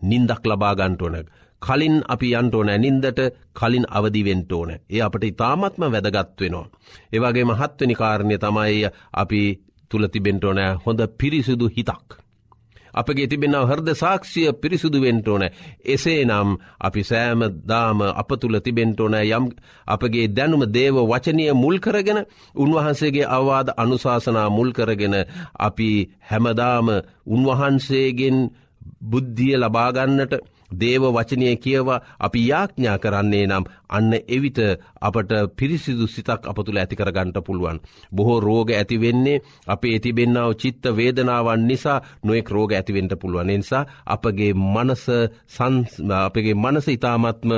නින්දක් 0.00 0.42
ලබා 0.46 0.74
ගන්ටඕන. 0.74 1.16
කලින් 1.62 1.96
අපි 2.08 2.28
අන්ටෝන 2.36 2.70
නින්දට 2.78 3.20
කලින් 3.54 3.86
අවදිවෙන්ටෝන. 3.90 4.70
ඒ 4.90 5.02
අපට 5.02 5.24
ඉතාමත්ම 5.24 5.82
වැදගත් 5.92 6.40
වෙනවා. 6.40 6.66
ඒවගේ 7.12 7.44
මහත්වනි 7.44 7.94
කාරණය 7.94 8.36
තමයි 8.38 8.90
අපි 9.12 9.42
තුළතිබෙන්ටෝනෑ 9.88 10.76
හොඳ 10.86 11.00
පිරිසිදු 11.18 11.66
හිතක්. 11.76 12.23
අපගේ 12.94 13.26
තිබෙන 13.26 13.54
හර්ද 13.60 13.88
සාක්ෂිය 13.94 14.52
පිරිසුදු 14.54 14.98
වෙන්ටෝන. 15.00 15.44
එසේ 15.86 16.24
නම් 16.24 16.48
අපි 16.80 17.02
සෑම 17.02 17.40
දාම 17.64 17.98
අප 18.14 18.30
තුළ 18.34 18.56
තිබෙන්ටෝන 18.60 19.14
යම් 19.16 19.44
අපගේ 19.86 20.26
දැනුම 20.28 20.64
දේව 20.68 20.96
වචනය 21.04 21.44
මුල් 21.54 21.76
කරගෙන 21.78 22.20
උන්වහන්සේගේ 22.54 23.26
අවාද 23.28 23.68
අනුශාසනා 23.76 24.48
මුල් 24.50 24.70
කරගෙන 24.72 25.14
අපි 25.58 25.90
හැමදාම 26.22 26.86
උන්වහන්සේගෙන් 27.26 28.38
බුද්ධිය 29.02 29.56
ලබාගන්නට 29.56 30.32
දේව 30.74 31.02
වචනය 31.08 31.56
කියවා 31.56 32.00
අපි 32.18 32.40
යාඥා 32.48 32.98
කරන්නේ 32.98 33.46
නම් 33.46 33.64
අන්න 33.88 34.12
එවිට 34.28 34.60
අපට 35.00 35.32
පිරිසිදු 35.56 36.06
සිතක් 36.06 36.42
අප 36.44 36.58
තුළ 36.64 36.78
ඇති 36.78 36.96
කරගන්නට 36.96 37.38
පුළුවන්. 37.40 37.78
බොහෝ 38.12 38.40
රෝග 38.40 38.68
ඇතිවෙන්නේ 38.70 39.42
අපේ 39.66 39.98
තිබෙන්නාව 39.98 40.50
චිත්ත 40.56 40.84
වේදනාවන් 40.96 41.66
නිසා 41.66 41.98
නොෙක් 42.24 42.50
රෝග 42.50 42.72
ඇතිවෙන්ට 42.72 43.14
පුළුවන්. 43.16 43.46
නිසා 43.54 43.86
අපගේ 44.06 44.52
මනස 44.54 45.04
අපගේ 46.10 46.54
මනස 46.54 46.86
ඉතාමත්ම 46.88 47.52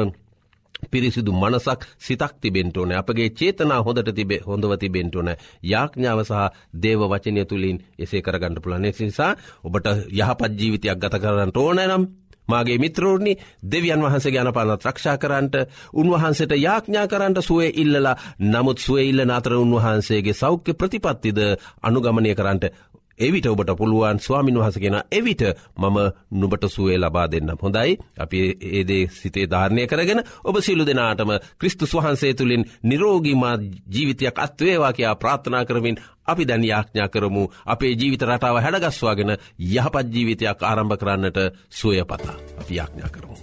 පිරිසිදු 0.91 1.33
මනසක් 1.33 1.81
සිතක් 1.99 2.33
තිබෙන්ට 2.41 2.77
ඕන. 2.77 2.93
අපගේ 2.93 3.31
චේතනා 3.31 3.81
හොඳට 3.83 4.13
තිබේ 4.15 4.41
හොඳව 4.41 4.73
තිබෙන්ට 4.79 5.17
ඕන. 5.17 5.31
යාඥාව 5.63 6.21
සහ 6.23 6.35
දේව 6.75 7.01
වචනය 7.03 7.45
තුළින් 7.45 7.79
එසේ 7.99 8.23
කරගන්නට 8.23 8.63
පුළනේ 8.63 8.93
නිසා 9.01 9.33
ඔබට 9.65 9.87
යහපත් 10.13 10.53
ජීවිතයක් 10.59 10.99
ගත 10.99 11.15
කරන්නට 11.17 11.57
ඕන 11.57 11.81
නම් 11.81 12.05
මාගේ 12.49 12.79
මිත්‍රෝර්ණි 12.79 13.37
දෙවියන් 13.65 14.03
වහන්සේ 14.03 14.33
ගැන 14.33 14.53
පනත් 14.53 14.83
රක්ෂා 14.83 15.17
කරන්නට 15.19 15.57
උන්වහන්සේට 15.95 16.57
යාඥා 16.59 17.07
කරන්නට 17.07 17.43
සුවේ 17.43 17.71
ඉල්ලලා 17.77 18.17
නමුත් 18.47 18.79
සුවේ 18.81 19.07
ඉල්ල 19.07 19.31
අතර 19.31 19.57
උන්වහන්සේගේ 19.57 20.35
සෞඛ්‍ය 20.35 20.75
ප්‍රතිපත්තිද 20.75 21.41
අනුගමනය 21.83 22.35
කරන්නට 22.35 22.71
එවිට 23.19 23.47
ඔබට 23.47 23.71
පුළුවන් 23.77 24.19
ස්වාමින් 24.19 24.59
වහස 24.59 24.79
කෙන 24.79 24.97
එවිට 25.11 25.43
මම 25.77 25.99
නුබට 26.33 26.65
සුවේ 26.69 26.99
ලබා 26.99 27.27
දෙන්නම්. 27.27 27.59
හොඳයි. 27.63 27.99
අපි 28.19 28.39
ඒදේ 28.63 29.09
සිතේ 29.11 29.47
ධාරණය 29.47 29.87
කරගෙන 29.87 30.21
ඔබ 30.45 30.57
සිල්ලු 30.61 30.85
දෙනාටම 30.87 31.31
ක්‍රිස්තුස් 31.59 31.95
වහන්සේ 31.95 32.35
තුළින් 32.35 32.65
නිරෝගීමා 32.83 33.57
ජීවිතයක් 33.91 34.39
අත්වේවා 34.39 34.93
කියා 34.93 35.17
ප්‍රාථනා 35.17 35.65
කරමින් 35.65 35.97
අපි 36.27 36.45
දැන් 36.45 36.65
යාඥා 36.65 37.09
කරමු. 37.09 37.49
අපේ 37.67 37.93
ජීවිත 37.93 38.23
රටාව 38.23 38.57
හැඩගස්වාගෙන 38.59 39.37
යහපත් 39.59 40.07
ජීවිතයක් 40.13 40.63
ආරම්භ 40.63 40.97
කරන්නට 40.97 41.39
සුවය 41.71 42.05
පතා. 42.05 42.37
අපි 42.61 42.75
යාඥා 42.75 43.09
කරමු. 43.09 43.37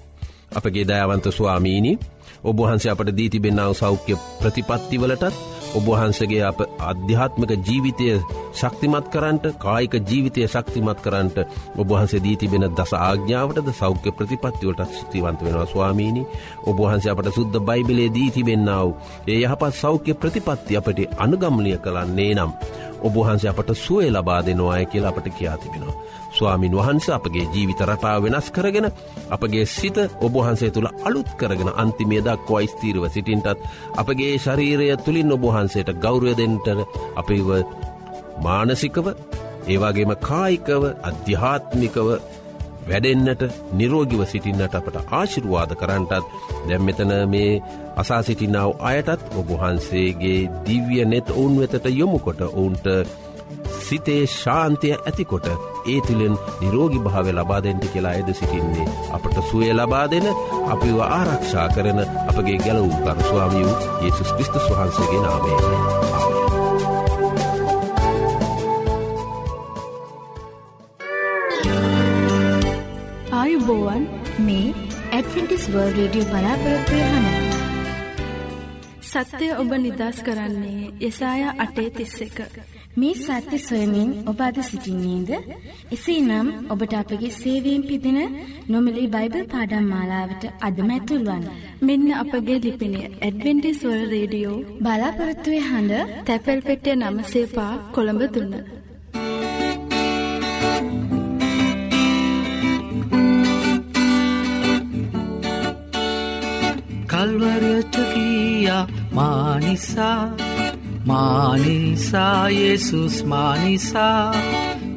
අපගේ 0.55 0.85
දයවන්ත 0.85 1.25
ස්වාමීණි 1.31 1.97
ඔබහන්සේ 2.43 2.91
අපට 2.91 3.09
දීතිබෙන්නාව 3.13 3.73
සෞඛ්‍ය 3.75 4.15
ප්‍රතිපත්තිවලටත් 4.39 5.35
ඔබහන්සගේ 5.73 6.41
අප 6.43 6.59
අධ්‍යාත්මක 6.81 7.51
ජීවිතය 7.59 8.07
ශක්තිමත් 8.53 9.07
කරන්ට 9.09 9.45
කායික 9.57 9.95
ජීවිතය 10.01 10.45
ශක්තිමත් 10.45 10.99
කරන්ට 11.01 11.37
ඔබහන්සේ 11.77 12.21
දී 12.21 12.35
තිබෙන 12.37 12.67
දස 12.71 12.93
ආග්ඥාවටද 12.99 13.69
සෞඛ්‍ය 13.73 14.11
ප්‍රතිපත්තිවලට 14.13 14.93
ස්තිවන්ත 14.99 15.41
වෙනවා 15.41 15.67
ස්වාමීණි 15.67 16.23
ඔබහන්සේ 16.65 17.13
අපට 17.13 17.31
සුද්ද 17.31 17.55
බයිබලේ 17.61 18.09
දී 18.11 18.29
තිබෙන්න්නාව 18.31 18.89
ඒ 19.27 19.39
යහපත් 19.41 19.73
සෞඛ්‍ය 19.75 20.13
ප්‍රතිපත්ති 20.15 20.77
අපට 20.77 20.99
අනුගම්ලිය 21.17 21.77
කරන්නේ 21.79 22.33
නම් 22.35 22.51
ඔබහන්සේ 23.01 23.49
අපට 23.49 23.69
සුවේ 23.75 24.11
ලබා 24.11 24.41
දෙනවාය 24.41 24.85
කියලා 24.85 25.09
අපට 25.09 25.27
කියා 25.31 25.57
තිබෙනවා. 25.57 25.95
ස්වාමින් 26.33 26.73
වහන්ස 26.73 27.07
අපගේ 27.09 27.45
ජීවිත 27.53 27.81
රටාව 27.83 28.23
වෙනස් 28.25 28.47
කරගෙන 28.51 28.87
අපගේ 29.29 29.65
සිත 29.67 29.97
ඔබහන්සේ 30.21 30.71
තුළ 30.71 30.89
අලුත් 31.03 31.29
කරගෙන 31.37 31.71
අන්තිමේ 31.75 32.21
දක්වා 32.21 32.63
ස්තීරව 32.67 33.03
සිටින්ටත් 33.07 33.65
අපගේ 33.95 34.33
ශරීරය 34.39 34.87
තුළින් 34.97 35.33
ඔබහන්සේට 35.33 35.89
ගෞරයදෙන්ට 35.97 36.67
අපිව 37.15 37.49
මානසිකව 38.41 39.07
ඒවාගේම 39.65 40.13
කායිකව 40.21 40.83
අධ්‍යාත්මිකව 41.03 42.07
වැඩෙන්න්නට 42.87 43.43
නිරෝගිව 43.73 44.21
සිටින්නට 44.25 44.75
අපට 44.75 44.97
ආශිරුවාද 45.11 45.75
කරන්නටත් 45.75 46.31
දැම් 46.67 46.83
මෙතන 46.87 47.13
මේ 47.29 47.61
අසා 47.95 48.21
සිටිනාව 48.21 48.71
අයටත් 48.81 49.29
ඔබහන්සේගේ 49.39 50.39
දිව්‍ය 50.65 51.05
නෙත් 51.05 51.29
ඔවුන් 51.31 51.59
වෙතට 51.61 51.87
යොමුකොට 51.91 52.41
ඔවුන්ට 52.47 52.87
සිතේ 53.83 54.21
ශාන්තය 54.33 54.89
ඇතිකොට 54.93 55.47
ඒ 55.85 55.99
තුළෙන් 56.01 56.35
නිරෝගි 56.61 56.99
භාව 57.01 57.27
ලබාදෙන්ටි 57.31 57.91
කියලා 57.93 58.13
ඇද 58.13 58.29
සිටින්නේ 58.33 58.87
අපට 59.13 59.37
සුවය 59.45 59.69
ලබා 59.73 60.05
දෙන 60.07 60.27
අපිව 60.67 60.99
ආරක්ෂා 61.07 61.67
කරන 61.69 61.99
අපගේ 62.03 62.57
ගැලවූ 62.59 63.01
කරුස්වාමියූ 63.01 63.75
ඒසුස් 64.01 64.33
ක්‍රිස්තුස් 64.33 64.69
වහන්සේගේ 64.69 65.21
නාමේ. 65.21 65.59
ආයුබෝවන් 73.33 74.03
මේ 74.41 74.67
ඇඩ්වෙන්ටිස් 75.11 75.65
වර්ල් 75.67 75.91
රේඩියෝ 75.93 76.29
බලාපොරොත්වය 76.29 77.01
හන. 77.05 77.25
සත්‍යය 79.05 79.51
ඔබ 79.55 79.75
නිදස් 79.79 80.23
කරන්නේ 80.23 80.93
යසාය 81.01 81.43
අටේ 81.57 81.89
තිස්ස 81.91 82.17
එක. 82.21 82.39
මේ 82.95 83.13
සත්‍ය 83.15 83.57
සොයමින් 83.59 84.09
ඔබ 84.27 84.39
අද 84.39 84.57
සිසිින්නේද. 84.61 85.31
එසේ 85.91 86.21
නම් 86.21 86.47
ඔබට 86.69 86.93
අපගේ 86.93 87.31
සේවීම් 87.31 87.81
පිදින 87.89 88.19
නොමලි 88.67 89.05
බයිබල් 89.07 89.45
පාඩම් 89.53 89.85
මාලාවට 89.93 90.43
අදම 90.61 90.89
ඇතුල්වන්. 90.91 91.43
මෙන්න 91.81 92.07
අපගේ 92.13 92.59
ලිපිනේ 92.65 93.11
ඇඩවෙන්ටිස්වල් 93.19 94.01
රේඩියෝ 94.13 94.57
බලාපොරත්තුවය 94.83 95.59
හඬ 95.69 96.23
තැපැල් 96.27 96.61
පෙටිය 96.61 96.95
නමසේපා 96.95 97.73
කොළඹ 97.95 98.23
දුන්න. 98.33 98.55
කල්වරයට 107.11 107.95
ගියා 108.11 108.83
මානිසා 109.11 110.52
මානිසා 111.05 112.49
යේසුස් 112.49 113.15
මානිසා 113.25 114.33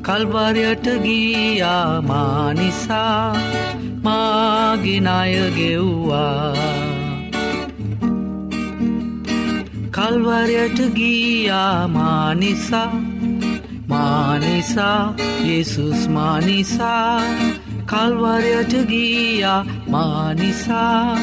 කල්වරයට 0.03 0.87
ගියා 1.05 2.03
මානිසා 2.03 3.35
මාගිනය 4.05 5.43
ගෙව්වා. 5.57 6.55
කල්වරයට 9.91 10.79
ගියා 10.95 11.89
මානිසා 11.89 12.93
මානිසා 13.89 15.15
යේසුස් 15.45 16.09
මානිසා 16.09 17.21
කල්වරයට 17.87 18.75
ගියා 18.89 19.61
මානිසා 19.89 21.19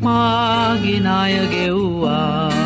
මාගිනය 0.00 1.42
ගෙව්වා. 1.50 2.61